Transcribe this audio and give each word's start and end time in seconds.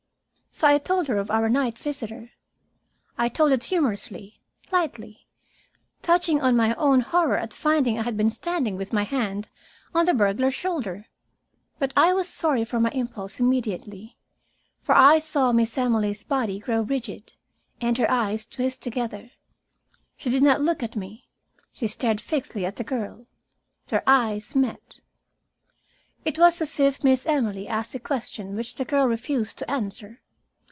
So 0.53 0.67
I 0.67 0.79
told 0.79 1.07
her 1.07 1.15
of 1.17 1.31
our 1.31 1.47
night 1.47 1.77
visitor. 1.77 2.31
I 3.17 3.29
told 3.29 3.53
it 3.53 3.63
humorously, 3.63 4.41
lightly, 4.69 5.25
touching 6.01 6.41
on 6.41 6.57
my 6.57 6.75
own 6.75 6.99
horror 6.99 7.37
at 7.37 7.53
finding 7.53 7.97
I 7.97 8.01
had 8.01 8.17
been 8.17 8.29
standing 8.29 8.75
with 8.75 8.91
my 8.91 9.03
hand 9.03 9.47
on 9.95 10.03
the 10.03 10.13
burglar's 10.13 10.53
shoulder. 10.53 11.05
But 11.79 11.93
I 11.95 12.11
was 12.13 12.27
sorry 12.27 12.65
for 12.65 12.81
my 12.81 12.89
impulse 12.89 13.39
immediately, 13.39 14.17
for 14.81 14.93
I 14.93 15.19
saw 15.19 15.53
Miss 15.53 15.77
Emily's 15.77 16.25
body 16.25 16.59
grow 16.59 16.81
rigid, 16.81 17.31
and 17.79 17.97
her 17.97 18.07
hands 18.07 18.45
twist 18.45 18.81
together. 18.83 19.31
She 20.17 20.29
did 20.29 20.43
not 20.43 20.59
look 20.59 20.83
at 20.83 20.97
me. 20.97 21.29
She 21.71 21.87
stared 21.87 22.19
fixedly 22.19 22.65
at 22.65 22.75
the 22.75 22.83
girl. 22.83 23.25
Their 23.87 24.03
eyes 24.05 24.53
met. 24.53 24.99
It 26.25 26.37
was 26.37 26.59
as 26.61 26.77
if 26.77 27.05
Miss 27.05 27.25
Emily 27.25 27.69
asked 27.69 27.95
a 27.95 27.99
question 27.99 28.57
which 28.57 28.75
the 28.75 28.83
girl 28.83 29.05
refused 29.07 29.57
to 29.59 29.71
answer. 29.71 30.19